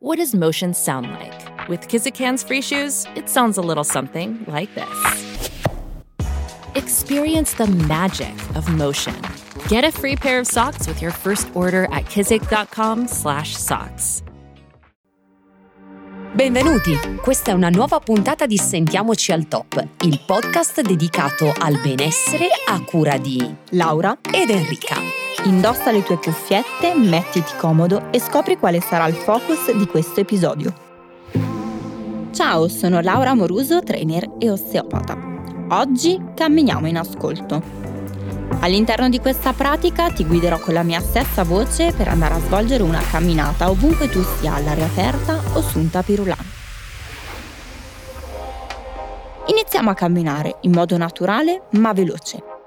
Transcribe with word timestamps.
What 0.00 0.18
does 0.18 0.32
motion 0.32 0.74
sound 0.74 1.10
like? 1.10 1.68
With 1.68 1.88
Kizikans 1.88 2.46
free 2.46 2.62
shoes, 2.62 3.04
it 3.16 3.28
sounds 3.28 3.58
a 3.58 3.60
little 3.60 3.82
something 3.82 4.44
like 4.46 4.72
this. 4.76 4.86
Experience 6.76 7.54
the 7.54 7.66
magic 7.88 8.32
of 8.54 8.72
motion. 8.76 9.16
Get 9.66 9.82
a 9.82 9.90
free 9.90 10.14
pair 10.14 10.38
of 10.38 10.46
socks 10.46 10.86
with 10.86 11.02
your 11.02 11.10
first 11.10 11.48
order 11.54 11.88
at 11.90 12.04
kizik.com/socks. 12.04 14.22
Benvenuti! 16.32 16.96
Questa 17.20 17.50
è 17.50 17.54
una 17.54 17.70
nuova 17.70 17.98
puntata 17.98 18.46
di 18.46 18.56
Sentiamoci 18.56 19.32
al 19.32 19.48
Top, 19.48 19.84
il 20.02 20.20
podcast 20.24 20.80
dedicato 20.80 21.52
al 21.58 21.80
benessere 21.80 22.46
a 22.68 22.80
cura 22.84 23.18
di 23.18 23.52
Laura 23.70 24.16
ed 24.32 24.50
Enrica. 24.50 25.27
Indossa 25.44 25.92
le 25.92 26.02
tue 26.02 26.18
cuffiette, 26.18 26.94
mettiti 26.94 27.52
comodo 27.56 28.10
e 28.10 28.18
scopri 28.18 28.58
quale 28.58 28.80
sarà 28.80 29.06
il 29.06 29.14
focus 29.14 29.72
di 29.72 29.86
questo 29.86 30.20
episodio. 30.20 30.74
Ciao, 32.32 32.68
sono 32.68 33.00
Laura 33.00 33.34
Moruso, 33.34 33.80
trainer 33.80 34.28
e 34.38 34.50
osteopata. 34.50 35.16
Oggi 35.70 36.20
camminiamo 36.34 36.88
in 36.88 36.96
ascolto. 36.96 37.62
All'interno 38.60 39.08
di 39.08 39.20
questa 39.20 39.52
pratica 39.52 40.10
ti 40.10 40.26
guiderò 40.26 40.58
con 40.58 40.74
la 40.74 40.82
mia 40.82 41.00
stessa 41.00 41.44
voce 41.44 41.92
per 41.92 42.08
andare 42.08 42.34
a 42.34 42.40
svolgere 42.40 42.82
una 42.82 43.00
camminata 43.08 43.70
ovunque 43.70 44.08
tu 44.08 44.20
sia 44.40 44.54
all'aria 44.54 44.86
aperta 44.86 45.40
o 45.52 45.62
su 45.62 45.78
un 45.78 45.88
tapirulan. 45.88 46.46
Iniziamo 49.46 49.90
a 49.90 49.94
camminare 49.94 50.56
in 50.62 50.72
modo 50.72 50.96
naturale 50.96 51.62
ma 51.72 51.92
veloce. 51.92 52.57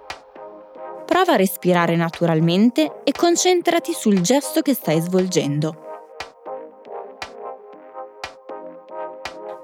Prova 1.12 1.34
a 1.34 1.36
respirare 1.36 1.98
naturalmente 1.98 3.02
e 3.04 3.12
concentrati 3.12 3.92
sul 3.92 4.22
gesto 4.22 4.62
che 4.62 4.74
stai 4.74 5.02
svolgendo. 5.02 5.76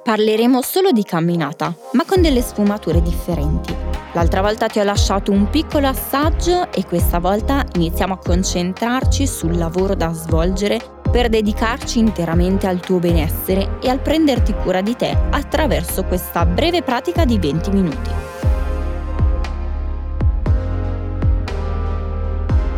Parleremo 0.03 0.61
solo 0.61 0.91
di 0.91 1.03
camminata, 1.03 1.73
ma 1.93 2.03
con 2.05 2.21
delle 2.21 2.41
sfumature 2.41 3.01
differenti. 3.01 3.73
L'altra 4.11 4.41
volta 4.41 4.67
ti 4.67 4.79
ho 4.79 4.83
lasciato 4.83 5.31
un 5.31 5.49
piccolo 5.49 5.87
assaggio 5.87 6.69
e 6.73 6.85
questa 6.85 7.19
volta 7.19 7.65
iniziamo 7.75 8.15
a 8.15 8.19
concentrarci 8.19 9.25
sul 9.25 9.55
lavoro 9.55 9.95
da 9.95 10.11
svolgere 10.11 10.81
per 11.09 11.29
dedicarci 11.29 11.97
interamente 11.97 12.67
al 12.67 12.81
tuo 12.81 12.99
benessere 12.99 13.77
e 13.81 13.87
al 13.87 14.01
prenderti 14.01 14.53
cura 14.53 14.81
di 14.81 14.97
te 14.97 15.17
attraverso 15.31 16.03
questa 16.03 16.45
breve 16.45 16.83
pratica 16.83 17.23
di 17.23 17.39
20 17.39 17.69
minuti. 17.71 18.36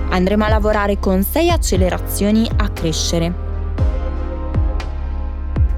Andremo 0.09 0.45
a 0.45 0.49
lavorare 0.49 0.99
con 0.99 1.23
6 1.23 1.49
accelerazioni 1.49 2.49
a 2.57 2.69
crescere 2.69 3.47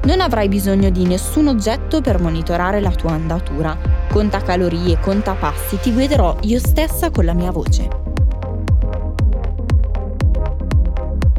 non 0.04 0.20
avrai 0.20 0.48
bisogno 0.48 0.90
di 0.90 1.06
nessun 1.06 1.48
oggetto 1.48 2.02
per 2.02 2.20
monitorare 2.20 2.82
la 2.82 2.90
tua 2.90 3.12
andatura. 3.12 3.78
Conta 4.10 4.42
calorie, 4.42 5.00
conta 5.00 5.34
passi, 5.34 5.80
ti 5.80 5.94
guiderò 5.94 6.38
io 6.42 6.58
stessa 6.58 7.12
con 7.12 7.26
la 7.26 7.34
mia 7.34 7.52
voce. 7.52 7.88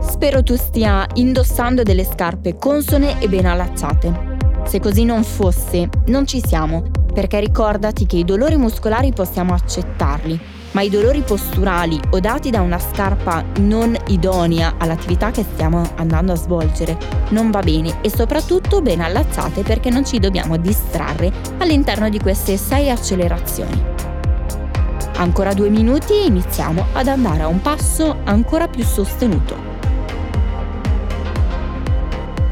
Spero 0.01 0.45
tu 0.45 0.55
stia 0.55 1.05
indossando 1.15 1.83
delle 1.83 2.05
scarpe 2.05 2.57
consone 2.57 3.21
e 3.21 3.29
ben 3.29 3.47
allacciate. 3.47 4.31
Se 4.65 4.79
così 4.79 5.05
non 5.05 5.25
fosse, 5.25 5.89
non 6.07 6.25
ci 6.27 6.41
siamo, 6.41 6.85
perché 7.13 7.41
ricordati 7.41 8.07
che 8.07 8.17
i 8.17 8.25
dolori 8.25 8.57
muscolari 8.57 9.13
possiamo 9.13 9.55
accettarli, 9.55 10.41
ma 10.73 10.83
i 10.83 10.91
dolori 10.91 11.21
posturali 11.23 12.01
o 12.11 12.21
dati 12.21 12.51
da 12.51 12.61
una 12.61 12.79
scarpa 12.79 13.45
non 13.59 13.97
idonea 14.09 14.75
all'attività 14.79 15.31
che 15.31 15.45
stiamo 15.45 15.91
andando 15.97 16.33
a 16.33 16.37
svolgere 16.37 16.97
non 17.31 17.51
va 17.51 17.61
bene 17.61 17.99
e 18.01 18.11
soprattutto 18.11 18.81
ben 18.83 19.01
allacciate 19.01 19.63
perché 19.63 19.91
non 19.91 20.05
ci 20.05 20.19
dobbiamo 20.19 20.57
distrarre 20.57 21.33
all'interno 21.59 22.09
di 22.09 22.19
queste 22.19 22.57
sei 22.57 22.91
accelerazioni. 22.91 23.91
Ancora 25.17 25.53
due 25.53 25.69
minuti 25.69 26.15
e 26.15 26.27
iniziamo 26.27 26.87
ad 26.93 27.07
andare 27.07 27.43
a 27.43 27.47
un 27.47 27.61
passo 27.61 28.17
ancora 28.25 28.67
più 28.67 28.83
sostenuto. 28.83 29.71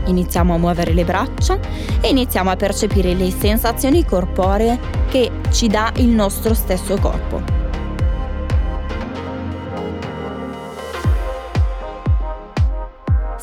Iniziamo 0.04 0.54
a 0.54 0.58
muovere 0.58 0.92
le 0.92 1.04
braccia 1.04 1.58
e 2.00 2.08
iniziamo 2.08 2.50
a 2.50 2.56
percepire 2.56 3.14
le 3.14 3.30
sensazioni 3.30 4.04
corporee 4.04 4.78
che 5.08 5.30
ci 5.50 5.68
dà 5.68 5.92
il 5.96 6.08
nostro 6.08 6.54
stesso 6.54 6.96
corpo. 6.98 7.59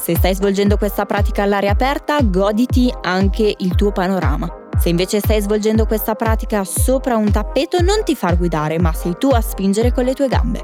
Se 0.08 0.16
stai 0.16 0.34
svolgendo 0.36 0.78
questa 0.78 1.06
pratica 1.06 1.44
all'aria 1.44 1.72
aperta, 1.72 2.22
goditi 2.22 2.90
anche 3.02 3.54
il 3.58 3.76
tuo 3.76 3.92
panorama. 3.92 4.48
Se 4.78 4.88
invece 4.88 5.20
stai 5.20 5.42
svolgendo 5.42 5.86
questa 5.86 6.16
pratica 6.16 6.64
sopra 6.64 7.18
un 7.18 7.30
tappeto, 7.30 7.82
non 7.82 8.06
ti 8.06 8.16
far 8.16 8.38
guidare, 8.38 8.80
ma 8.80 8.94
sei 8.94 9.18
tu 9.20 9.28
a 9.28 9.42
spingere 9.42 9.92
con 9.92 10.06
le 10.06 10.14
tue 10.14 10.30
gambe. 10.30 10.64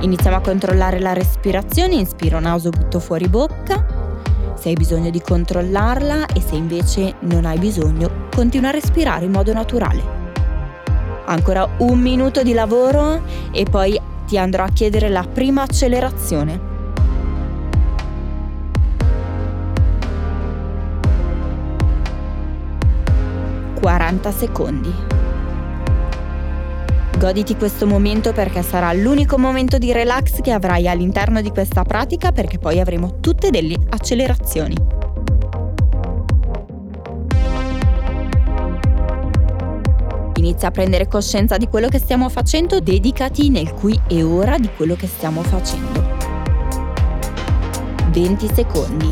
Iniziamo 0.00 0.38
a 0.38 0.40
controllare 0.40 0.98
la 0.98 1.12
respirazione, 1.12 1.94
inspiro 1.94 2.40
naso, 2.40 2.70
butto 2.70 2.98
fuori 2.98 3.28
bocca. 3.28 3.86
Se 4.54 4.70
hai 4.70 4.74
bisogno 4.74 5.10
di 5.10 5.20
controllarla 5.20 6.26
e 6.34 6.40
se 6.40 6.56
invece 6.56 7.14
non 7.20 7.44
hai 7.44 7.60
bisogno, 7.60 8.26
continua 8.34 8.70
a 8.70 8.72
respirare 8.72 9.26
in 9.26 9.30
modo 9.30 9.52
naturale. 9.52 10.21
Ancora 11.24 11.68
un 11.78 11.98
minuto 11.98 12.42
di 12.42 12.52
lavoro 12.52 13.22
e 13.52 13.64
poi 13.64 14.00
ti 14.26 14.38
andrò 14.38 14.64
a 14.64 14.68
chiedere 14.68 15.08
la 15.08 15.22
prima 15.22 15.62
accelerazione. 15.62 16.70
Quaranta 23.80 24.30
secondi. 24.30 24.94
Goditi 27.18 27.56
questo 27.56 27.86
momento 27.86 28.32
perché 28.32 28.62
sarà 28.62 28.92
l'unico 28.92 29.38
momento 29.38 29.78
di 29.78 29.92
relax 29.92 30.40
che 30.40 30.50
avrai 30.50 30.88
all'interno 30.88 31.40
di 31.40 31.50
questa 31.50 31.84
pratica 31.84 32.32
perché 32.32 32.58
poi 32.58 32.80
avremo 32.80 33.20
tutte 33.20 33.50
delle 33.50 33.76
accelerazioni. 33.90 35.01
Inizia 40.52 40.68
a 40.68 40.70
prendere 40.70 41.08
coscienza 41.08 41.56
di 41.56 41.66
quello 41.66 41.88
che 41.88 41.98
stiamo 41.98 42.28
facendo, 42.28 42.78
dedicati 42.78 43.48
nel 43.48 43.72
qui 43.72 43.98
e 44.06 44.22
ora 44.22 44.58
di 44.58 44.68
quello 44.76 44.94
che 44.94 45.06
stiamo 45.06 45.42
facendo. 45.42 46.04
20 48.10 48.50
secondi. 48.52 49.10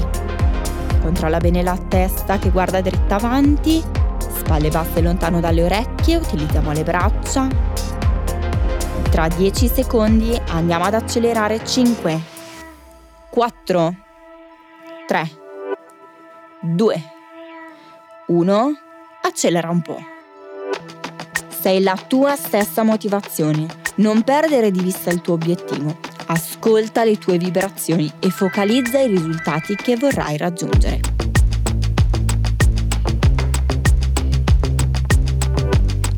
Controlla 1.00 1.38
bene 1.38 1.62
la 1.62 1.78
testa 1.78 2.38
che 2.38 2.50
guarda 2.50 2.82
dritta 2.82 3.14
avanti, 3.14 3.82
spalle 4.18 4.68
basse 4.68 5.00
lontano 5.00 5.40
dalle 5.40 5.64
orecchie, 5.64 6.16
utilizziamo 6.16 6.72
le 6.72 6.82
braccia. 6.82 7.48
Tra 9.10 9.26
10 9.26 9.66
secondi 9.66 10.38
andiamo 10.48 10.84
ad 10.84 10.94
accelerare 10.94 11.64
5, 11.64 12.20
4, 13.30 13.94
3, 15.06 15.30
2, 16.60 17.02
1. 18.26 18.72
Accelera 19.22 19.70
un 19.70 19.82
po' 19.82 20.09
sei 21.60 21.82
la 21.82 21.94
tua 22.06 22.37
stessa 22.37 22.82
motivazione. 22.82 23.66
Non 23.97 24.22
perdere 24.22 24.71
di 24.71 24.81
vista 24.81 25.10
il 25.10 25.21
tuo 25.21 25.34
obiettivo. 25.34 25.94
Ascolta 26.26 27.04
le 27.04 27.19
tue 27.19 27.37
vibrazioni 27.37 28.10
e 28.19 28.31
focalizza 28.31 28.98
i 28.98 29.09
risultati 29.09 29.75
che 29.75 29.97
vorrai 29.97 30.38
raggiungere. 30.38 31.00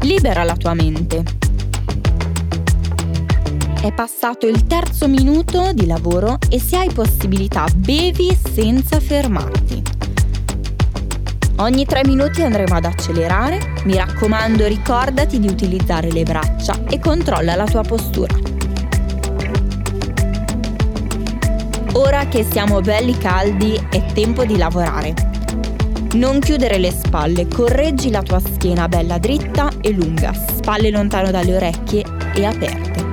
Libera 0.03 0.45
la 0.45 0.55
tua 0.55 0.75
mente. 0.75 1.25
È 3.83 3.93
passato 3.93 4.47
il 4.47 4.65
terzo 4.69 5.09
minuto 5.09 5.73
di 5.73 5.87
lavoro 5.87 6.39
e 6.49 6.61
se 6.61 6.77
hai 6.77 6.93
possibilità 6.93 7.67
bevi 7.75 8.37
senza 8.55 9.01
fermarti. 9.01 10.02
Ogni 11.63 11.87
3 11.87 12.01
minuti 12.07 12.43
andremo 12.43 12.75
ad 12.75 12.87
accelerare. 12.87 13.75
Mi 13.85 13.95
raccomando, 13.95 14.67
ricordati 14.67 15.39
di 15.39 15.47
utilizzare 15.47 16.11
le 16.11 16.25
braccia 16.25 16.75
e 16.91 16.99
controlla 16.99 17.55
la 17.55 17.67
tua 17.67 17.83
postura. 17.83 18.35
Ora 21.93 22.27
che 22.27 22.43
siamo 22.43 22.81
belli 22.81 23.17
caldi, 23.17 23.81
è 23.91 24.05
tempo 24.13 24.45
di 24.45 24.57
lavorare. 24.57 25.15
Non 26.15 26.41
chiudere 26.41 26.79
le 26.79 26.91
spalle, 26.91 27.47
correggi 27.47 28.11
la 28.11 28.23
tua 28.23 28.41
schiena 28.41 28.89
bella 28.89 29.19
dritta 29.19 29.71
e 29.81 29.93
lunga, 29.93 30.33
spalle 30.35 30.91
lontano 30.91 31.31
dalle 31.31 31.55
orecchie 31.55 32.05
e 32.35 32.45
aperte. 32.45 33.05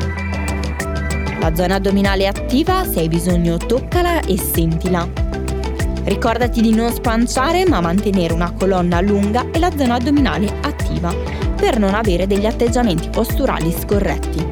La 1.40 1.54
zona 1.54 1.76
addominale 1.76 2.24
è 2.24 2.28
attiva, 2.28 2.84
se 2.84 3.02
hai 3.02 3.10
bisogno 3.10 3.58
toccala 3.58 4.22
e 4.22 4.40
sentila. 4.40 5.19
Ricordati 6.10 6.62
di 6.62 6.74
non 6.74 6.92
spanciare 6.92 7.68
ma 7.68 7.82
mantenere 7.82 8.34
una 8.34 8.52
colonna 8.52 9.00
lunga 9.00 9.46
e 9.52 9.60
la 9.60 9.70
zona 9.70 9.94
addominale 9.94 10.52
attiva 10.62 11.14
per 11.56 11.78
non 11.78 11.94
avere 11.94 12.26
degli 12.26 12.48
atteggiamenti 12.48 13.10
posturali 13.10 13.72
scorretti. 13.72 14.50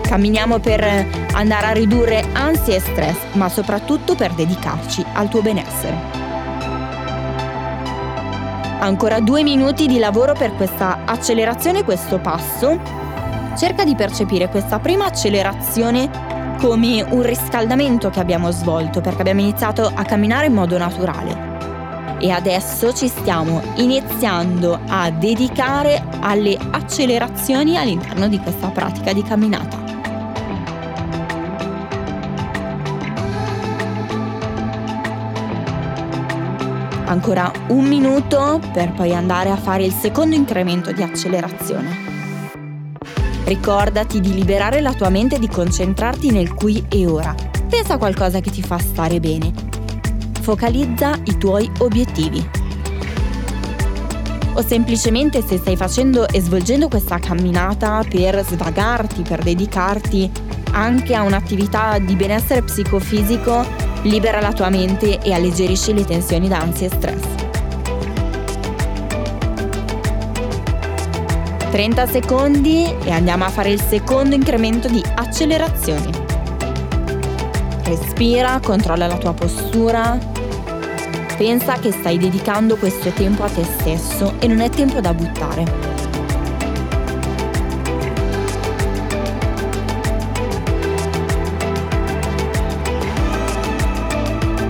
Camminiamo 0.00 0.60
per 0.60 0.82
andare 1.32 1.66
a 1.66 1.72
ridurre 1.72 2.24
ansia 2.32 2.74
e 2.74 2.80
stress, 2.80 3.18
ma 3.32 3.50
soprattutto 3.50 4.14
per 4.14 4.32
dedicarci 4.32 5.04
al 5.12 5.28
tuo 5.28 5.42
benessere. 5.42 5.94
Ancora 8.78 9.20
due 9.20 9.42
minuti 9.42 9.86
di 9.86 9.98
lavoro 9.98 10.32
per 10.32 10.54
questa 10.54 11.00
accelerazione, 11.04 11.84
questo 11.84 12.18
passo. 12.18 12.80
Cerca 13.58 13.84
di 13.84 13.94
percepire 13.94 14.48
questa 14.48 14.78
prima 14.78 15.04
accelerazione 15.04 16.33
come 16.64 17.02
un 17.02 17.20
riscaldamento 17.20 18.08
che 18.08 18.20
abbiamo 18.20 18.50
svolto 18.50 19.02
perché 19.02 19.20
abbiamo 19.20 19.42
iniziato 19.42 19.84
a 19.84 20.02
camminare 20.02 20.46
in 20.46 20.54
modo 20.54 20.78
naturale. 20.78 22.16
E 22.18 22.30
adesso 22.30 22.90
ci 22.94 23.06
stiamo 23.06 23.60
iniziando 23.74 24.80
a 24.88 25.10
dedicare 25.10 26.02
alle 26.20 26.56
accelerazioni 26.70 27.76
all'interno 27.76 28.28
di 28.28 28.38
questa 28.38 28.68
pratica 28.68 29.12
di 29.12 29.22
camminata. 29.22 29.76
Ancora 37.04 37.52
un 37.68 37.84
minuto 37.84 38.58
per 38.72 38.90
poi 38.92 39.14
andare 39.14 39.50
a 39.50 39.56
fare 39.56 39.84
il 39.84 39.92
secondo 39.92 40.34
incremento 40.34 40.92
di 40.92 41.02
accelerazione. 41.02 42.03
Ricordati 43.44 44.20
di 44.20 44.32
liberare 44.32 44.80
la 44.80 44.94
tua 44.94 45.10
mente 45.10 45.36
e 45.36 45.38
di 45.38 45.48
concentrarti 45.48 46.30
nel 46.30 46.54
qui 46.54 46.82
e 46.88 47.06
ora. 47.06 47.34
Pensa 47.68 47.94
a 47.94 47.98
qualcosa 47.98 48.40
che 48.40 48.50
ti 48.50 48.62
fa 48.62 48.78
stare 48.78 49.20
bene. 49.20 49.52
Focalizza 50.40 51.12
i 51.24 51.36
tuoi 51.36 51.70
obiettivi. 51.80 52.42
O 54.54 54.62
semplicemente 54.62 55.42
se 55.42 55.58
stai 55.58 55.76
facendo 55.76 56.26
e 56.26 56.40
svolgendo 56.40 56.88
questa 56.88 57.18
camminata 57.18 58.02
per 58.08 58.42
svagarti, 58.42 59.20
per 59.20 59.42
dedicarti 59.42 60.30
anche 60.70 61.14
a 61.14 61.22
un'attività 61.22 61.98
di 61.98 62.16
benessere 62.16 62.62
psicofisico, 62.62 63.62
libera 64.04 64.40
la 64.40 64.52
tua 64.52 64.70
mente 64.70 65.20
e 65.20 65.34
alleggerisci 65.34 65.92
le 65.92 66.04
tensioni 66.04 66.48
d'ansia 66.48 66.86
e 66.86 66.90
stress. 66.90 67.43
30 71.74 72.06
secondi 72.06 72.84
e 73.02 73.10
andiamo 73.10 73.44
a 73.44 73.48
fare 73.48 73.72
il 73.72 73.80
secondo 73.80 74.36
incremento 74.36 74.86
di 74.86 75.02
accelerazione. 75.16 76.08
Respira, 77.82 78.60
controlla 78.62 79.08
la 79.08 79.18
tua 79.18 79.32
postura. 79.32 80.16
Pensa 81.36 81.72
che 81.80 81.90
stai 81.90 82.16
dedicando 82.16 82.76
questo 82.76 83.10
tempo 83.10 83.42
a 83.42 83.48
te 83.48 83.64
stesso 83.64 84.34
e 84.38 84.46
non 84.46 84.60
è 84.60 84.70
tempo 84.70 85.00
da 85.00 85.12
buttare. 85.12 85.64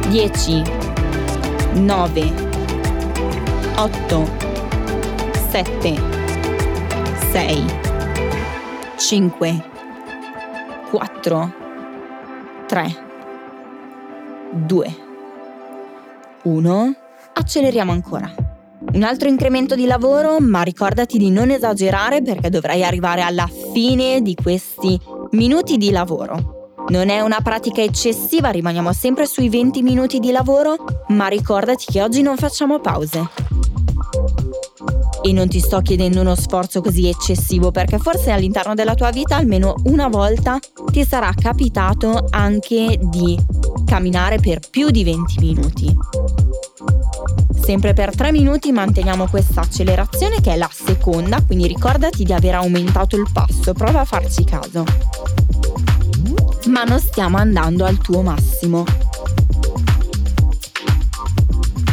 Dieci, 0.08 0.62
nove, 1.74 2.32
otto, 3.76 4.26
sette. 5.50 6.13
6, 7.34 7.64
5, 8.96 9.64
4, 10.88 11.52
3, 12.68 12.96
2, 14.52 14.96
1. 16.44 16.94
Acceleriamo 17.32 17.90
ancora. 17.90 18.32
Un 18.92 19.02
altro 19.02 19.28
incremento 19.28 19.74
di 19.74 19.86
lavoro, 19.86 20.38
ma 20.38 20.62
ricordati 20.62 21.18
di 21.18 21.32
non 21.32 21.50
esagerare 21.50 22.22
perché 22.22 22.50
dovrai 22.50 22.84
arrivare 22.84 23.22
alla 23.22 23.50
fine 23.72 24.22
di 24.22 24.36
questi 24.40 24.96
minuti 25.32 25.76
di 25.76 25.90
lavoro. 25.90 26.76
Non 26.90 27.08
è 27.08 27.18
una 27.18 27.40
pratica 27.40 27.82
eccessiva, 27.82 28.50
rimaniamo 28.50 28.92
sempre 28.92 29.26
sui 29.26 29.48
20 29.48 29.82
minuti 29.82 30.20
di 30.20 30.30
lavoro, 30.30 30.76
ma 31.08 31.26
ricordati 31.26 31.86
che 31.86 32.00
oggi 32.00 32.22
non 32.22 32.36
facciamo 32.36 32.78
pause. 32.78 33.53
E 35.26 35.32
non 35.32 35.48
ti 35.48 35.58
sto 35.58 35.80
chiedendo 35.80 36.20
uno 36.20 36.34
sforzo 36.34 36.82
così 36.82 37.08
eccessivo 37.08 37.70
perché 37.70 37.98
forse 37.98 38.30
all'interno 38.30 38.74
della 38.74 38.94
tua 38.94 39.10
vita 39.10 39.36
almeno 39.36 39.74
una 39.84 40.08
volta 40.08 40.58
ti 40.92 41.02
sarà 41.02 41.32
capitato 41.34 42.26
anche 42.28 42.98
di 43.00 43.38
camminare 43.86 44.38
per 44.38 44.60
più 44.68 44.90
di 44.90 45.02
20 45.02 45.38
minuti. 45.40 45.96
Sempre 47.58 47.94
per 47.94 48.14
3 48.14 48.32
minuti 48.32 48.70
manteniamo 48.70 49.26
questa 49.26 49.62
accelerazione 49.62 50.42
che 50.42 50.52
è 50.52 50.56
la 50.56 50.68
seconda, 50.70 51.40
quindi 51.40 51.68
ricordati 51.68 52.22
di 52.22 52.32
aver 52.34 52.56
aumentato 52.56 53.16
il 53.16 53.26
passo, 53.32 53.72
prova 53.72 54.00
a 54.00 54.04
farci 54.04 54.44
caso. 54.44 54.84
Ma 56.66 56.84
non 56.84 57.00
stiamo 57.00 57.38
andando 57.38 57.86
al 57.86 57.96
tuo 57.96 58.20
massimo. 58.20 58.84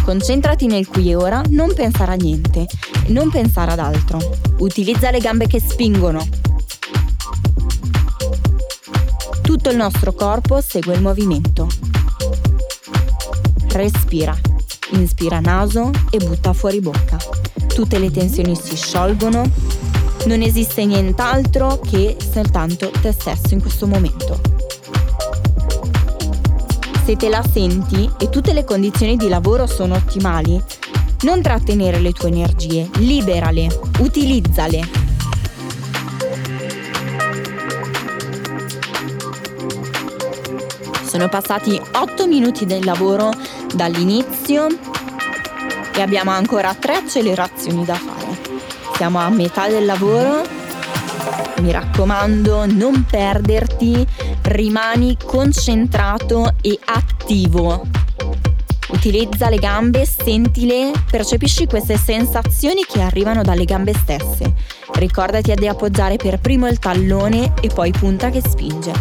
Concentrati 0.04 0.66
nel 0.66 0.88
qui 0.88 1.12
e 1.12 1.16
ora, 1.16 1.42
non 1.51 1.74
pensare 1.74 2.12
a 2.12 2.16
niente, 2.16 2.68
non 3.12 3.30
pensare 3.30 3.72
ad 3.72 3.80
altro. 3.80 4.19
Utilizza 4.60 5.12
le 5.12 5.19
gambe 5.19 5.48
che 5.48 5.60
spingono. 5.60 6.25
Tutto 9.42 9.69
il 9.69 9.75
nostro 9.75 10.13
corpo 10.13 10.62
segue 10.62 10.96
il 10.96 11.02
movimento. 11.02 11.68
Respira. 13.69 14.36
Inspira 14.92 15.40
naso 15.40 15.92
e 16.10 16.18
butta 16.18 16.54
fuori 16.54 16.80
bocca. 16.80 17.18
Tutte 17.68 18.00
le 18.00 18.12
tensioni 18.12 18.56
si 18.56 18.75
sciolgono. 18.75 19.44
Non 20.25 20.42
esiste 20.42 20.86
nient'altro 20.86 21.80
che 21.80 22.16
soltanto 22.31 22.92
te 23.02 23.12
stesso 23.12 23.54
in 23.54 23.62
questo 23.62 23.88
momento 23.88 24.62
se 27.12 27.16
te 27.16 27.30
la 27.30 27.44
senti 27.44 28.10
e 28.19 28.30
tutte 28.30 28.54
le 28.54 28.63
condizioni 28.63 29.18
di 29.18 29.28
lavoro 29.28 29.66
sono 29.66 29.96
ottimali, 29.96 30.62
non 31.22 31.42
trattenere 31.42 32.00
le 32.00 32.12
tue 32.14 32.30
energie, 32.30 32.90
liberale, 32.98 33.68
utilizzale. 34.00 34.88
Sono 41.06 41.28
passati 41.30 41.80
8 41.94 42.28
minuti 42.28 42.66
del 42.66 42.86
lavoro 42.86 43.32
dall'inizio 43.76 44.68
e 45.94 46.02
abbiamo 46.02 46.32
ancora 46.32 46.74
3 46.74 46.94
accelerazioni 46.96 47.84
da 47.86 47.96
fare. 47.96 48.40
Siamo 48.96 49.20
a 49.20 49.30
metà 49.30 49.68
del 49.68 49.86
lavoro. 49.86 50.42
Mi 51.60 51.72
raccomando, 51.72 52.66
non 52.66 53.06
perderti 53.08 54.08
rimani 54.44 55.18
concentrato 55.24 56.56
e 56.62 56.80
attivo. 56.84 58.00
Utilizza 58.91 59.50
le 59.50 59.57
gambe, 59.57 60.05
sentile, 60.05 60.91
percepisci 61.10 61.65
queste 61.65 61.98
sensazioni 61.98 62.83
che 62.86 63.01
arrivano 63.01 63.41
dalle 63.41 63.65
gambe 63.65 63.93
stesse. 63.93 64.53
Ricordati 64.93 65.53
di 65.53 65.67
appoggiare 65.67 66.17
per 66.17 66.39
primo 66.39 66.67
il 66.67 66.77
tallone 66.77 67.53
e 67.62 67.69
poi 67.69 67.91
punta 67.91 68.29
che 68.29 68.41
spinge. 68.41 68.91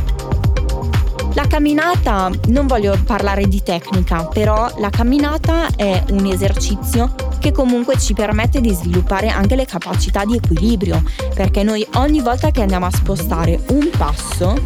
La 1.35 1.47
camminata, 1.47 2.30
non 2.49 2.66
voglio 2.66 2.99
parlare 3.04 3.47
di 3.47 3.62
tecnica, 3.62 4.25
però 4.25 4.68
la 4.78 4.90
camminata 4.90 5.68
è 5.76 6.02
un 6.11 6.26
esercizio 6.26 7.14
che 7.38 7.52
comunque 7.52 7.99
ci 7.99 8.14
permette 8.14 8.61
di 8.61 8.73
sviluppare 8.73 9.28
anche 9.28 9.54
le 9.54 9.64
capacità 9.64 10.25
di 10.25 10.37
equilibrio, 10.37 11.02
perché 11.35 11.62
noi 11.62 11.87
ogni 11.94 12.20
volta 12.20 12.50
che 12.50 12.62
andiamo 12.62 12.87
a 12.87 12.90
spostare 12.90 13.61
un 13.68 13.90
passo 13.97 14.61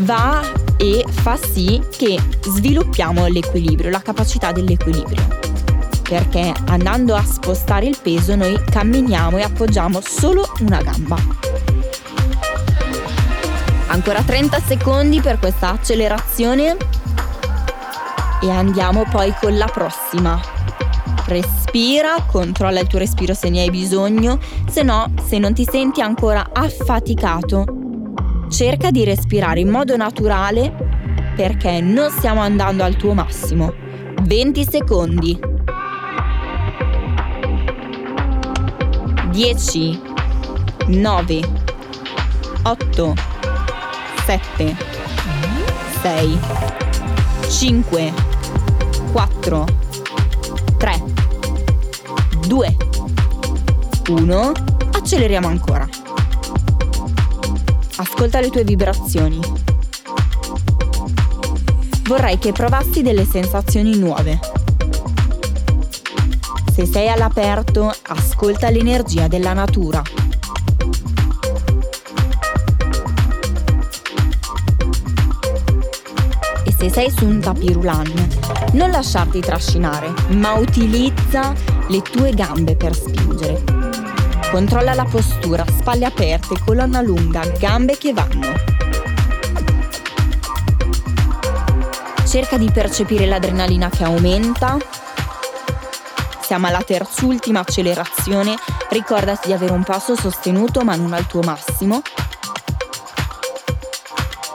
va 0.00 0.42
e 0.84 1.02
fa 1.08 1.36
sì 1.36 1.80
che 1.90 2.20
sviluppiamo 2.42 3.26
l'equilibrio, 3.26 3.88
la 3.88 4.02
capacità 4.02 4.52
dell'equilibrio. 4.52 5.26
Perché 6.02 6.52
andando 6.66 7.14
a 7.14 7.24
spostare 7.24 7.86
il 7.86 7.96
peso 8.02 8.36
noi 8.36 8.62
camminiamo 8.62 9.38
e 9.38 9.42
appoggiamo 9.42 10.02
solo 10.02 10.46
una 10.60 10.82
gamba. 10.82 11.16
Ancora 13.86 14.22
30 14.22 14.60
secondi 14.60 15.20
per 15.22 15.38
questa 15.38 15.70
accelerazione 15.70 16.76
e 18.42 18.50
andiamo 18.50 19.04
poi 19.10 19.34
con 19.40 19.56
la 19.56 19.70
prossima. 19.72 20.38
Respira, 21.26 22.26
controlla 22.26 22.80
il 22.80 22.86
tuo 22.86 22.98
respiro 22.98 23.32
se 23.32 23.48
ne 23.48 23.62
hai 23.62 23.70
bisogno, 23.70 24.38
se 24.68 24.82
no, 24.82 25.10
se 25.26 25.38
non 25.38 25.54
ti 25.54 25.66
senti 25.70 26.02
ancora 26.02 26.50
affaticato, 26.52 27.83
cerca 28.54 28.92
di 28.92 29.02
respirare 29.02 29.58
in 29.58 29.68
modo 29.68 29.96
naturale 29.96 30.72
perché 31.34 31.80
non 31.80 32.08
stiamo 32.12 32.40
andando 32.40 32.84
al 32.84 32.94
tuo 32.94 33.12
massimo. 33.12 33.74
20 34.22 34.64
secondi. 34.64 35.36
10, 39.32 40.00
9, 40.86 41.40
8, 42.62 43.14
7, 44.24 44.76
6, 46.00 46.38
5, 47.48 48.12
4, 49.10 49.66
3, 50.78 51.02
2, 52.46 52.76
1. 54.10 54.52
Acceleriamo 54.92 55.48
ancora. 55.48 55.93
Ascolta 57.96 58.40
le 58.40 58.50
tue 58.50 58.64
vibrazioni. 58.64 59.40
Vorrei 62.06 62.38
che 62.38 62.52
provassi 62.52 63.02
delle 63.02 63.24
sensazioni 63.24 63.96
nuove. 63.96 64.38
Se 66.72 66.86
sei 66.86 67.08
all'aperto, 67.08 67.92
ascolta 68.08 68.68
l'energia 68.68 69.28
della 69.28 69.52
natura. 69.52 70.02
E 76.64 76.74
se 76.76 76.90
sei 76.90 77.10
su 77.10 77.26
un 77.26 77.40
tapirulan, 77.40 78.28
non 78.72 78.90
lasciarti 78.90 79.40
trascinare, 79.40 80.12
ma 80.30 80.54
utilizza 80.54 81.54
le 81.88 82.02
tue 82.02 82.32
gambe 82.32 82.74
per 82.76 82.94
spingere. 82.94 83.83
Controlla 84.54 84.94
la 84.94 85.04
postura, 85.04 85.64
spalle 85.66 86.04
aperte, 86.04 86.54
colonna 86.64 87.00
lunga, 87.00 87.44
gambe 87.58 87.98
che 87.98 88.12
vanno. 88.12 88.52
Cerca 92.24 92.56
di 92.56 92.70
percepire 92.70 93.26
l'adrenalina 93.26 93.88
che 93.88 94.04
aumenta. 94.04 94.76
Siamo 96.40 96.68
alla 96.68 96.82
terzultima 96.82 97.58
accelerazione, 97.58 98.54
ricordati 98.90 99.48
di 99.48 99.54
avere 99.54 99.72
un 99.72 99.82
passo 99.82 100.14
sostenuto 100.14 100.84
ma 100.84 100.94
non 100.94 101.12
al 101.14 101.26
tuo 101.26 101.40
massimo. 101.40 102.00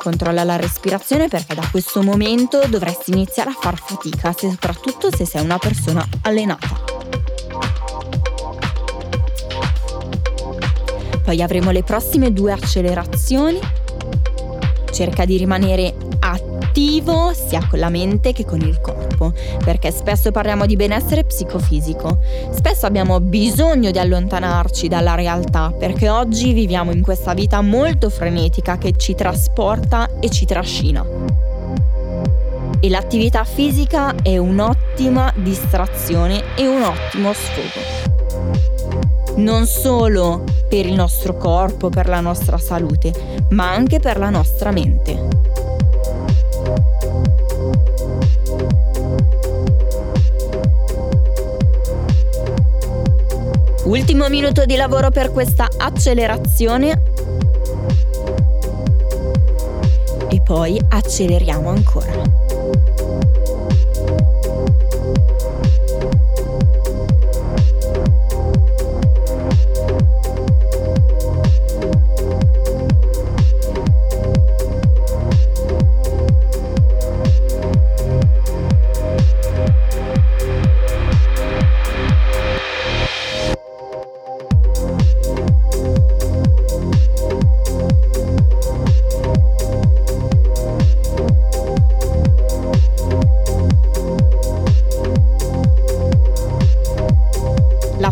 Controlla 0.01 0.45
la 0.45 0.55
respirazione 0.55 1.27
perché 1.27 1.55
da 1.55 1.67
questo 1.69 2.01
momento 2.01 2.61
dovresti 2.67 3.11
iniziare 3.11 3.49
a 3.49 3.57
far 3.59 3.77
fatica, 3.77 4.31
soprattutto 4.31 5.13
se 5.13 5.25
sei 5.25 5.43
una 5.43 5.57
persona 5.57 6.07
allenata. 6.21 6.88
Poi 11.29 11.43
avremo 11.43 11.69
le 11.69 11.83
prossime 11.83 12.33
due 12.33 12.51
accelerazioni. 12.51 13.59
Cerca 14.91 15.25
di 15.25 15.37
rimanere 15.37 15.93
attivo 16.21 17.33
sia 17.33 17.67
con 17.69 17.77
la 17.77 17.89
mente 17.89 18.33
che 18.33 18.45
con 18.45 18.59
il 18.61 18.81
corpo, 18.81 19.33
perché 19.63 19.91
spesso 19.91 20.31
parliamo 20.31 20.65
di 20.65 20.75
benessere 20.75 21.25
psicofisico. 21.25 22.17
Spesso 22.49 22.87
abbiamo 22.87 23.19
bisogno 23.19 23.91
di 23.91 23.99
allontanarci 23.99 24.87
dalla 24.87 25.13
realtà, 25.13 25.71
perché 25.71 26.09
oggi 26.09 26.51
viviamo 26.51 26.91
in 26.91 27.03
questa 27.03 27.35
vita 27.35 27.61
molto 27.61 28.09
frenetica 28.09 28.79
che 28.79 28.93
ci 28.97 29.13
trasporta 29.13 30.09
e 30.19 30.31
ci 30.31 30.45
trascina. 30.45 31.05
E 32.79 32.89
l'attività 32.89 33.43
fisica 33.43 34.15
è 34.23 34.35
un'ottima 34.39 35.31
distrazione 35.35 36.55
e 36.55 36.67
un 36.67 36.81
ottimo 36.81 37.31
sfogo 37.33 38.08
non 39.39 39.65
solo 39.65 40.43
per 40.67 40.85
il 40.85 40.93
nostro 40.93 41.35
corpo, 41.35 41.89
per 41.89 42.07
la 42.07 42.19
nostra 42.19 42.57
salute, 42.57 43.13
ma 43.49 43.71
anche 43.71 43.99
per 43.99 44.17
la 44.17 44.29
nostra 44.29 44.71
mente. 44.71 45.27
Ultimo 53.85 54.29
minuto 54.29 54.65
di 54.65 54.75
lavoro 54.75 55.09
per 55.09 55.31
questa 55.31 55.67
accelerazione. 55.77 57.01
E 60.29 60.41
poi 60.41 60.79
acceleriamo 60.89 61.69
ancora. 61.69 62.38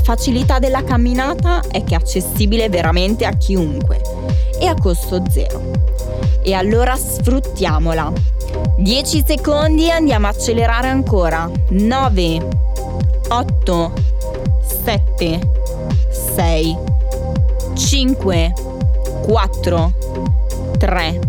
Facilità 0.08 0.58
della 0.58 0.86
camminata 0.86 1.60
è 1.70 1.84
che 1.84 1.94
è 1.94 1.98
accessibile 1.98 2.70
veramente 2.70 3.26
a 3.26 3.32
chiunque. 3.32 4.00
E 4.58 4.66
a 4.66 4.74
costo 4.74 5.22
zero. 5.30 5.62
E 6.44 6.54
allora 6.54 6.96
sfruttiamola. 6.96 8.14
10 8.78 9.24
secondi 9.28 9.88
e 9.88 9.92
andiamo 9.92 10.28
a 10.28 10.30
accelerare 10.30 10.88
ancora. 10.88 11.52
9, 11.72 12.48
8, 13.28 13.94
7, 14.86 15.40
6, 16.36 16.78
5, 17.74 18.54
4, 19.26 19.94
3, 20.78 21.20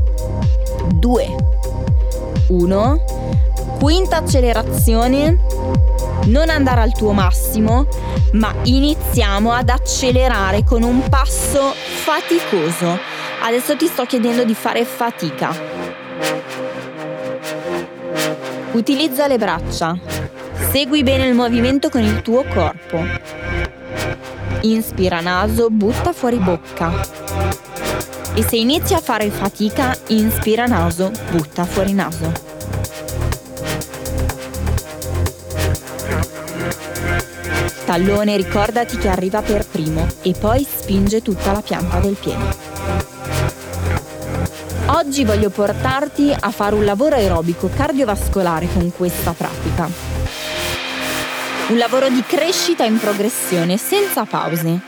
2, 0.95 1.37
1. 2.47 3.05
Quinta 3.79 4.17
accelerazione. 4.17 5.39
Non 6.25 6.51
andare 6.51 6.81
al 6.81 6.93
tuo 6.93 7.13
massimo, 7.13 7.87
ma 8.33 8.53
iniziamo 8.65 9.53
ad 9.53 9.69
accelerare 9.69 10.65
con 10.65 10.83
un 10.83 11.09
passo 11.09 11.73
faticoso. 12.03 12.99
Adesso 13.45 13.77
ti 13.77 13.87
sto 13.87 14.05
chiedendo 14.05 14.45
di 14.45 14.55
fare 14.55 14.85
fatica. 14.85 15.55
Utilizza 18.73 19.29
le 19.29 19.39
braccia. 19.39 19.97
Segui 20.73 21.05
bene 21.05 21.27
il 21.27 21.35
movimento 21.35 21.89
con 21.89 22.03
il 22.03 22.21
tuo 22.21 22.45
corpo. 22.53 23.01
Inspira 24.63 25.21
naso, 25.21 25.69
butta 25.71 26.13
fuori 26.13 26.39
bocca. 26.39 26.93
E 28.35 28.43
se 28.43 28.57
inizi 28.57 28.95
a 28.95 29.01
fare 29.01 29.31
fatica, 29.31 29.97
inspira 30.09 30.67
naso, 30.67 31.13
butta 31.31 31.65
fuori 31.65 31.93
naso. 31.93 32.48
Tallone 37.89 38.37
ricordati 38.37 38.99
che 38.99 39.09
arriva 39.09 39.41
per 39.41 39.67
primo 39.67 40.07
e 40.21 40.35
poi 40.39 40.63
spinge 40.63 41.23
tutta 41.23 41.53
la 41.53 41.63
pianta 41.63 41.99
del 42.01 42.17
piede. 42.21 42.55
Oggi 44.89 45.25
voglio 45.25 45.49
portarti 45.49 46.37
a 46.39 46.51
fare 46.51 46.75
un 46.75 46.85
lavoro 46.85 47.15
aerobico 47.15 47.71
cardiovascolare 47.75 48.69
con 48.75 48.93
questa 48.95 49.33
pratica. 49.33 49.89
Un 51.69 51.79
lavoro 51.79 52.11
di 52.11 52.23
crescita 52.27 52.85
in 52.85 52.99
progressione 52.99 53.79
senza 53.79 54.27
pause. 54.27 54.81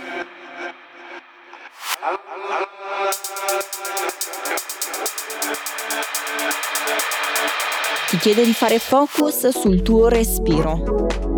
Ti 8.11 8.17
chiedo 8.19 8.43
di 8.43 8.53
fare 8.53 8.79
focus 8.79 9.49
sul 9.49 9.81
tuo 9.81 10.09
respiro. 10.09 11.30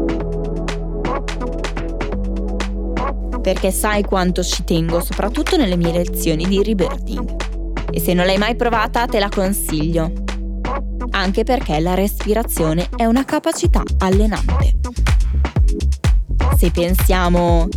Perché 3.42 3.72
sai 3.72 4.04
quanto 4.04 4.42
ci 4.42 4.64
tengo, 4.64 5.00
soprattutto 5.00 5.56
nelle 5.56 5.76
mie 5.76 5.92
lezioni 5.92 6.46
di 6.46 6.62
rebirthing. 6.62 7.90
E 7.90 8.00
se 8.00 8.14
non 8.14 8.24
l'hai 8.24 8.38
mai 8.38 8.54
provata, 8.54 9.06
te 9.06 9.18
la 9.18 9.28
consiglio. 9.28 10.12
Anche 11.10 11.42
perché 11.42 11.78
la 11.80 11.94
respirazione 11.94 12.88
è 12.96 13.04
una 13.04 13.24
capacità 13.24 13.82
allenante. 13.98 14.78
Se 16.56 16.70
pensiamo 16.70 17.68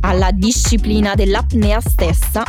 alla 0.00 0.30
disciplina 0.30 1.14
dell'apnea 1.14 1.80
stessa, 1.80 2.42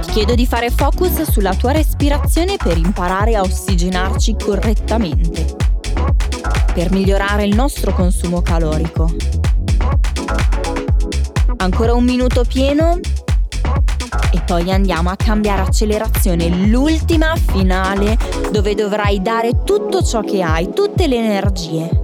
ti 0.00 0.10
chiedo 0.10 0.34
di 0.34 0.46
fare 0.46 0.70
focus 0.70 1.22
sulla 1.30 1.54
tua 1.54 1.72
respirazione 1.72 2.56
per 2.56 2.76
imparare 2.76 3.36
a 3.36 3.40
ossigenarci 3.40 4.36
correttamente 4.36 5.61
per 6.72 6.90
migliorare 6.90 7.44
il 7.44 7.54
nostro 7.54 7.92
consumo 7.92 8.40
calorico. 8.40 9.14
Ancora 11.56 11.92
un 11.92 12.04
minuto 12.04 12.44
pieno 12.44 12.98
e 14.32 14.40
poi 14.44 14.72
andiamo 14.72 15.10
a 15.10 15.16
cambiare 15.16 15.62
accelerazione, 15.62 16.48
l'ultima 16.66 17.36
finale 17.36 18.16
dove 18.50 18.74
dovrai 18.74 19.20
dare 19.20 19.62
tutto 19.64 20.02
ciò 20.02 20.22
che 20.22 20.42
hai, 20.42 20.72
tutte 20.72 21.06
le 21.06 21.16
energie. 21.16 22.00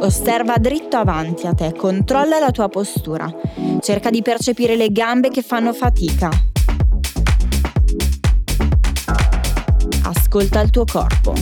Osserva 0.00 0.56
dritto 0.58 0.96
avanti 0.96 1.46
a 1.46 1.54
te, 1.54 1.74
controlla 1.74 2.38
la 2.38 2.50
tua 2.50 2.68
postura, 2.68 3.32
cerca 3.80 4.10
di 4.10 4.20
percepire 4.22 4.76
le 4.76 4.90
gambe 4.90 5.28
che 5.28 5.42
fanno 5.42 5.72
fatica. 5.72 6.53
Ascolta 10.16 10.60
il 10.60 10.70
tuo 10.70 10.84
corpo 10.84 11.32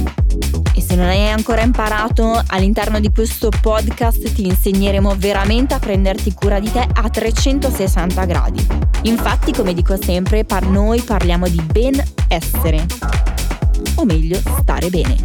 e 0.75 0.81
se 0.81 0.95
non 0.95 1.07
hai 1.07 1.29
ancora 1.29 1.61
imparato, 1.61 2.43
all'interno 2.47 2.99
di 3.01 3.11
questo 3.13 3.51
podcast 3.51 4.33
ti 4.33 4.47
insegneremo 4.47 5.15
veramente 5.19 5.75
a 5.75 5.79
prenderti 5.79 6.33
cura 6.33 6.59
di 6.59 6.71
te 6.71 6.87
a 6.91 7.09
360 7.09 8.25
gradi. 8.25 8.67
Infatti, 9.03 9.53
come 9.53 9.75
dico 9.75 9.97
sempre, 10.01 10.45
per 10.45 10.67
noi 10.67 11.03
parliamo 11.03 11.47
di 11.49 11.61
benessere, 11.61 12.87
o 13.97 14.05
meglio, 14.05 14.41
stare 14.61 14.89
bene. 14.89 15.17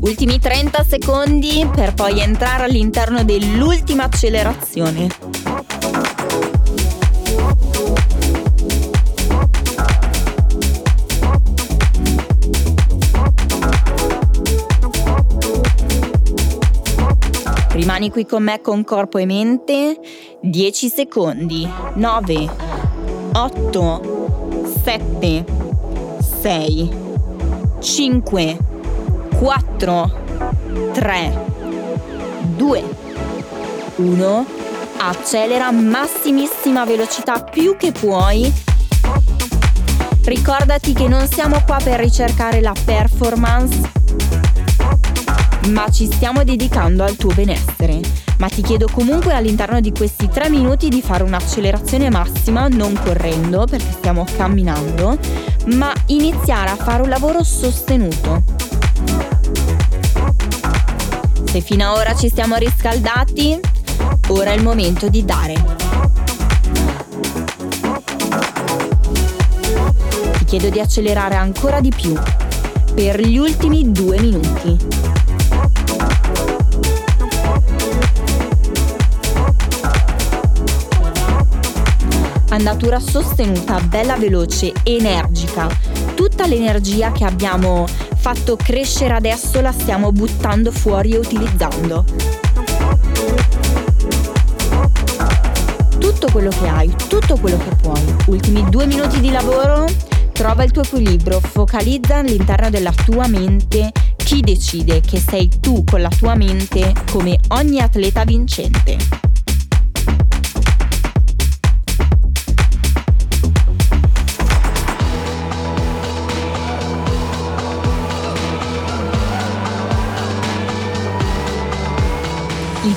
Ultimi 0.00 0.38
30 0.38 0.84
secondi 0.84 1.66
per 1.74 1.94
poi 1.94 2.20
entrare 2.20 2.64
all'interno 2.64 3.24
dell'ultima 3.24 4.04
accelerazione. 4.04 5.31
Rimani 17.92 18.10
qui 18.10 18.24
con 18.24 18.42
me 18.42 18.62
con 18.62 18.84
corpo 18.84 19.18
e 19.18 19.26
mente. 19.26 20.00
10 20.40 20.88
secondi. 20.88 21.68
9, 21.92 22.50
8, 23.34 24.70
7, 24.82 25.44
6, 26.40 26.90
5, 27.80 28.58
4, 29.36 30.10
3, 30.94 31.44
2, 32.56 32.84
1. 33.96 34.46
Accelera 34.96 35.70
massimissima 35.70 36.86
velocità 36.86 37.42
più 37.42 37.76
che 37.76 37.92
puoi. 37.92 38.50
Ricordati 40.24 40.94
che 40.94 41.08
non 41.08 41.28
siamo 41.28 41.60
qua 41.66 41.76
per 41.84 42.00
ricercare 42.00 42.62
la 42.62 42.72
performance 42.86 44.01
ma 45.68 45.88
ci 45.90 46.06
stiamo 46.10 46.44
dedicando 46.44 47.04
al 47.04 47.16
tuo 47.16 47.32
benessere. 47.32 48.00
Ma 48.38 48.48
ti 48.48 48.62
chiedo 48.62 48.88
comunque 48.90 49.34
all'interno 49.34 49.80
di 49.80 49.92
questi 49.92 50.28
tre 50.28 50.48
minuti 50.48 50.88
di 50.88 51.00
fare 51.00 51.22
un'accelerazione 51.22 52.10
massima, 52.10 52.66
non 52.68 52.98
correndo 53.02 53.66
perché 53.66 53.92
stiamo 53.92 54.26
camminando, 54.36 55.16
ma 55.74 55.92
iniziare 56.06 56.70
a 56.70 56.76
fare 56.76 57.02
un 57.02 57.08
lavoro 57.08 57.44
sostenuto. 57.44 58.42
Se 61.44 61.60
fino 61.60 61.90
ad 61.90 61.98
ora 61.98 62.14
ci 62.14 62.30
siamo 62.34 62.56
riscaldati, 62.56 63.60
ora 64.28 64.50
è 64.50 64.54
il 64.54 64.62
momento 64.62 65.08
di 65.08 65.24
dare. 65.24 65.54
Ti 70.38 70.44
chiedo 70.44 70.68
di 70.70 70.80
accelerare 70.80 71.36
ancora 71.36 71.80
di 71.80 71.92
più 71.94 72.14
per 72.94 73.20
gli 73.20 73.36
ultimi 73.36 73.92
due 73.92 74.20
minuti. 74.20 75.11
Andatura 82.52 83.00
sostenuta, 83.00 83.80
bella 83.80 84.16
veloce, 84.16 84.72
energica. 84.82 85.68
Tutta 86.14 86.46
l'energia 86.46 87.10
che 87.10 87.24
abbiamo 87.24 87.86
fatto 88.16 88.56
crescere 88.56 89.14
adesso 89.14 89.60
la 89.60 89.72
stiamo 89.72 90.12
buttando 90.12 90.70
fuori 90.70 91.12
e 91.12 91.18
utilizzando. 91.18 92.04
Tutto 95.98 96.28
quello 96.30 96.50
che 96.50 96.68
hai, 96.68 96.94
tutto 97.08 97.36
quello 97.36 97.56
che 97.56 97.74
puoi. 97.80 98.00
Ultimi 98.26 98.68
due 98.68 98.86
minuti 98.86 99.20
di 99.20 99.30
lavoro, 99.30 99.86
trova 100.32 100.62
il 100.62 100.70
tuo 100.70 100.82
equilibrio, 100.82 101.40
focalizza 101.40 102.16
all'interno 102.16 102.68
della 102.68 102.92
tua 102.92 103.26
mente 103.28 103.90
chi 104.16 104.40
decide 104.40 105.00
che 105.00 105.18
sei 105.18 105.48
tu 105.60 105.84
con 105.84 106.02
la 106.02 106.10
tua 106.10 106.34
mente 106.34 106.92
come 107.10 107.38
ogni 107.48 107.80
atleta 107.80 108.24
vincente. 108.24 109.31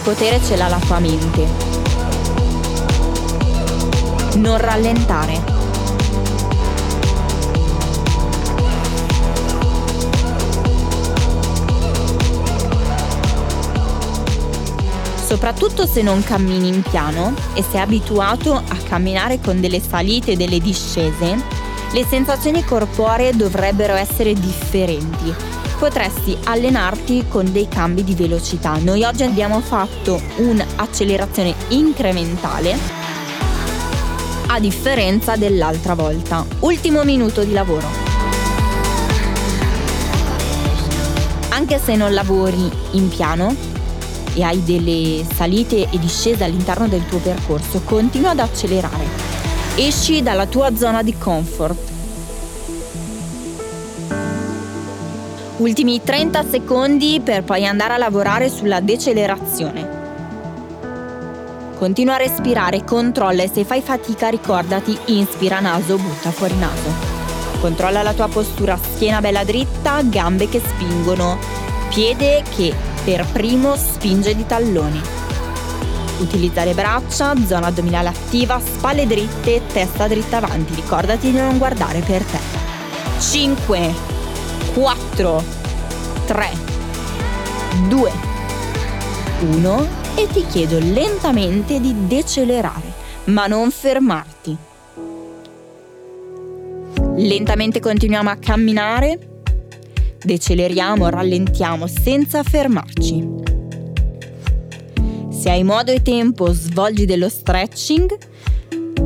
Potere 0.06 0.40
ce 0.40 0.56
l'ha 0.56 0.68
la 0.68 0.78
tua 0.78 1.00
mente. 1.00 1.48
Non 4.36 4.58
rallentare. 4.58 5.42
Soprattutto 15.26 15.88
se 15.88 16.04
non 16.04 16.24
cammini 16.24 16.68
in 16.68 16.84
piano 16.84 17.34
e 17.56 17.64
sei 17.64 17.82
abituato 17.82 18.54
a 18.54 18.78
camminare 18.88 19.40
con 19.40 19.60
delle 19.60 19.82
salite 19.82 20.34
e 20.34 20.36
delle 20.36 20.60
discese, 20.60 21.36
le 21.92 22.06
sensazioni 22.08 22.64
corporee 22.64 23.36
dovrebbero 23.36 23.96
essere 23.96 24.36
differenti 24.36 25.55
potresti 25.78 26.38
allenarti 26.46 27.26
con 27.28 27.52
dei 27.52 27.68
cambi 27.68 28.04
di 28.04 28.16
velocità. 28.16 28.78
Noi 28.78 29.04
oggi 29.04 29.24
abbiamo 29.24 29.60
fatto 29.60 30.22
un'accelerazione 30.38 31.54
incrementale 31.70 32.78
a 34.48 34.60
differenza 34.60 35.36
dell'altra 35.36 35.96
volta. 35.96 36.46
Ultimo 36.60 37.04
minuto 37.04 37.44
di 37.44 37.52
lavoro. 37.52 37.88
Anche 41.50 41.80
se 41.80 41.96
non 41.96 42.14
lavori 42.14 42.70
in 42.92 43.10
piano 43.10 43.56
e 44.34 44.44
hai 44.44 44.64
delle 44.64 45.26
salite 45.34 45.90
e 45.90 46.00
discese 46.00 46.44
all'interno 46.44 46.88
del 46.88 47.06
tuo 47.06 47.20
percorso, 47.20 47.82
continua 47.84 48.32
ad 48.32 48.40
accelerare. 48.40 49.06
Esci 49.76 50.22
dalla 50.22 50.46
tua 50.46 50.76
zona 50.76 51.02
di 51.02 51.18
comfort 51.18 51.94
Ultimi 55.58 56.02
30 56.04 56.44
secondi 56.50 57.22
per 57.24 57.46
poi 57.46 57.66
andare 57.66 57.94
a 57.94 57.98
lavorare 57.98 58.50
sulla 58.50 58.82
decelerazione. 58.82 60.04
Continua 61.78 62.16
a 62.16 62.18
respirare, 62.18 62.84
controlla 62.84 63.44
e 63.44 63.50
se 63.50 63.64
fai 63.64 63.82
fatica 63.82 64.28
ricordati 64.28 64.98
inspira 65.06 65.62
naso, 65.62 65.96
butta 65.96 66.32
fuori 66.32 66.58
naso. 66.58 67.14
Controlla 67.62 68.04
la 68.04 68.12
tua 68.12 68.28
postura, 68.28 68.78
schiena 68.78 69.22
bella 69.22 69.46
dritta, 69.46 70.02
gambe 70.04 70.50
che 70.50 70.60
spingono, 70.60 71.38
piede 71.88 72.44
che 72.54 72.74
per 73.06 73.26
primo 73.32 73.78
spinge 73.78 74.36
di 74.36 74.46
talloni. 74.46 75.02
Utilizza 76.20 76.66
le 76.66 76.74
braccia, 76.74 77.34
zona 77.46 77.68
addominale 77.68 78.10
attiva, 78.10 78.60
spalle 78.60 79.08
dritte, 79.08 79.62
testa 79.72 80.08
dritta 80.08 80.38
avanti. 80.38 80.76
Ricordati 80.76 81.32
di 81.32 81.38
non 81.38 81.58
guardare 81.58 82.02
per 82.02 82.24
te. 82.24 82.40
5 83.20 84.14
4, 85.16 85.44
3, 86.26 86.50
2, 87.88 88.12
1 89.44 89.88
e 90.18 90.28
ti 90.28 90.46
chiedo 90.46 90.78
lentamente 90.78 91.80
di 91.80 91.96
decelerare, 92.06 92.92
ma 93.26 93.48
non 93.48 93.72
fermarti. 93.72 94.58
Lentamente 97.16 97.80
continuiamo 97.80 98.30
a 98.30 98.36
camminare, 98.36 99.18
deceleriamo, 100.22 101.08
rallentiamo 101.08 101.88
senza 101.88 102.44
fermarci. 102.44 103.26
Se 105.30 105.50
hai 105.50 105.64
modo 105.64 105.94
e 105.94 106.02
tempo 106.02 106.52
svolgi 106.52 107.06
dello 107.06 107.30
stretching 107.30 108.18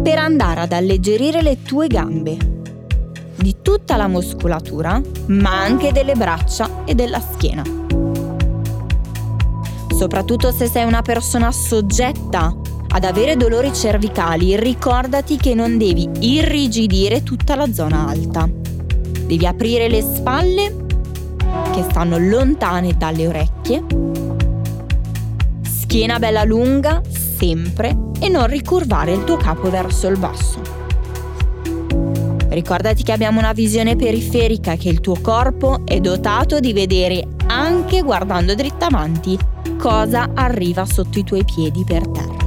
per 0.01 0.17
andare 0.17 0.61
ad 0.61 0.71
alleggerire 0.71 1.43
le 1.43 1.61
tue 1.61 1.85
gambe 1.87 2.48
di 3.39 3.57
tutta 3.61 3.95
la 3.95 4.07
muscolatura, 4.07 5.01
ma 5.27 5.61
anche 5.61 5.91
delle 5.91 6.15
braccia 6.15 6.83
e 6.85 6.93
della 6.93 7.19
schiena. 7.19 7.63
Soprattutto 9.95 10.51
se 10.51 10.67
sei 10.67 10.85
una 10.85 11.01
persona 11.01 11.51
soggetta 11.51 12.55
ad 12.91 13.03
avere 13.03 13.37
dolori 13.37 13.73
cervicali, 13.73 14.59
ricordati 14.59 15.37
che 15.37 15.53
non 15.53 15.77
devi 15.77 16.09
irrigidire 16.19 17.23
tutta 17.23 17.55
la 17.55 17.71
zona 17.71 18.07
alta. 18.07 18.49
Devi 18.49 19.45
aprire 19.45 19.89
le 19.89 20.01
spalle 20.01 20.85
che 21.73 21.83
stanno 21.89 22.17
lontane 22.17 22.95
dalle 22.97 23.27
orecchie, 23.27 23.83
schiena 25.61 26.19
bella 26.19 26.43
lunga 26.43 27.01
sempre 27.37 27.95
e 28.19 28.29
non 28.29 28.47
ricurvare 28.47 29.13
il 29.13 29.23
tuo 29.23 29.37
capo 29.37 29.69
verso 29.69 30.07
il 30.07 30.17
basso. 30.17 30.78
Ricordati 32.49 33.03
che 33.03 33.11
abbiamo 33.11 33.39
una 33.39 33.53
visione 33.53 33.95
periferica, 33.95 34.75
che 34.75 34.89
il 34.89 35.01
tuo 35.01 35.15
corpo 35.21 35.85
è 35.85 35.99
dotato 35.99 36.59
di 36.59 36.73
vedere 36.73 37.23
anche 37.45 38.01
guardando 38.01 38.55
dritta 38.55 38.87
avanti 38.87 39.37
cosa 39.77 40.31
arriva 40.33 40.85
sotto 40.85 41.19
i 41.19 41.23
tuoi 41.23 41.43
piedi 41.45 41.83
per 41.83 42.07
terra. 42.07 42.37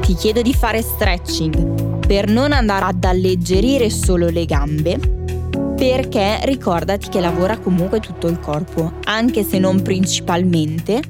Ti 0.00 0.14
chiedo 0.14 0.42
di 0.42 0.52
fare 0.52 0.82
stretching 0.82 2.06
per 2.06 2.28
non 2.28 2.52
andare 2.52 2.84
ad 2.84 3.02
alleggerire 3.04 3.88
solo 3.88 4.28
le 4.28 4.44
gambe, 4.44 4.98
perché 5.76 6.40
ricordati 6.44 7.08
che 7.08 7.20
lavora 7.20 7.58
comunque 7.58 8.00
tutto 8.00 8.28
il 8.28 8.38
corpo, 8.38 8.92
anche 9.04 9.42
se 9.42 9.58
non 9.58 9.80
principalmente, 9.80 11.02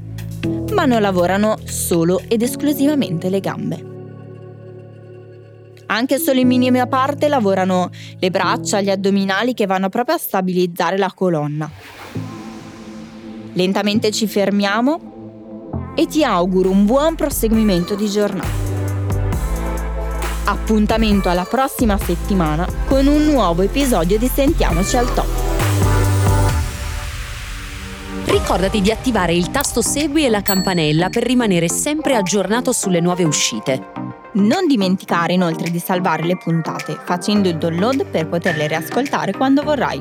ma 0.72 0.84
non 0.84 1.02
lavorano 1.02 1.58
solo 1.64 2.22
ed 2.28 2.42
esclusivamente 2.42 3.28
le 3.28 3.40
gambe. 3.40 3.91
Anche 5.86 6.18
solo 6.18 6.40
in 6.40 6.46
minima 6.46 6.86
parte 6.86 7.28
lavorano 7.28 7.90
le 8.18 8.30
braccia, 8.30 8.80
gli 8.80 8.90
addominali 8.90 9.54
che 9.54 9.66
vanno 9.66 9.88
proprio 9.88 10.16
a 10.16 10.18
stabilizzare 10.18 10.96
la 10.96 11.12
colonna. 11.14 11.70
Lentamente 13.54 14.10
ci 14.10 14.26
fermiamo 14.26 15.92
e 15.94 16.06
ti 16.06 16.24
auguro 16.24 16.70
un 16.70 16.86
buon 16.86 17.14
proseguimento 17.14 17.94
di 17.94 18.08
giornata. 18.08 18.70
Appuntamento 20.44 21.28
alla 21.28 21.44
prossima 21.44 21.98
settimana 21.98 22.66
con 22.86 23.06
un 23.06 23.24
nuovo 23.24 23.62
episodio 23.62 24.18
di 24.18 24.28
Sentiamoci 24.32 24.96
al 24.96 25.12
top. 25.14 25.50
Ricordati 28.24 28.80
di 28.80 28.90
attivare 28.90 29.34
il 29.34 29.50
tasto 29.50 29.82
segui 29.82 30.24
e 30.24 30.30
la 30.30 30.42
campanella 30.42 31.10
per 31.10 31.22
rimanere 31.22 31.68
sempre 31.68 32.16
aggiornato 32.16 32.72
sulle 32.72 33.00
nuove 33.00 33.24
uscite. 33.24 34.11
Non 34.34 34.66
dimenticare 34.66 35.34
inoltre 35.34 35.70
di 35.70 35.78
salvare 35.78 36.22
le 36.22 36.38
puntate 36.38 36.98
facendo 37.04 37.48
il 37.48 37.58
download 37.58 38.06
per 38.06 38.28
poterle 38.28 38.66
riascoltare 38.66 39.32
quando 39.32 39.62
vorrai. 39.62 40.00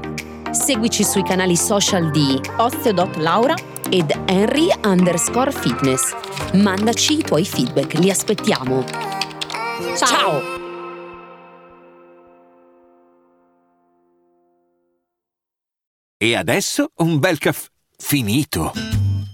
Seguici 0.52 1.04
sui 1.04 1.24
canali 1.24 1.58
social 1.58 2.12
di 2.12 2.40
Osteo.Laura 2.58 3.56
ed 3.90 4.10
Henry 4.28 4.70
underscore 4.86 5.52
fitness. 5.52 6.16
Mandaci 6.54 7.20
i 7.20 7.24
tuoi 7.24 7.46
feedback, 7.46 7.94
li 7.96 8.10
aspettiamo. 8.10 8.86
Ciao! 9.98 10.08
Ciao. 10.08 10.42
E 16.18 16.36
adesso 16.36 16.92
un 16.98 17.20
bel 17.20 17.38
caffè 17.38 17.68
finito. 17.98 19.01